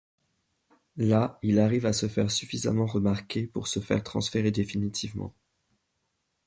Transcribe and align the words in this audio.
Là 0.97 1.37
il 1.43 1.59
arrive 1.59 1.85
à 1.85 1.93
se 1.93 2.07
faire 2.07 2.31
suffisamment 2.31 2.87
remarquer 2.87 3.45
pour 3.45 3.67
se 3.67 3.79
faire 3.79 4.01
transférer 4.01 4.49
définitivement. 4.49 5.35